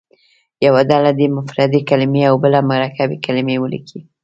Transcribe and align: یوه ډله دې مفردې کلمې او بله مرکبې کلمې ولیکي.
یوه 0.65 0.81
ډله 0.89 1.11
دې 1.19 1.27
مفردې 1.37 1.81
کلمې 1.89 2.21
او 2.29 2.35
بله 2.43 2.59
مرکبې 2.71 3.17
کلمې 3.25 3.55
ولیکي. 3.59 3.99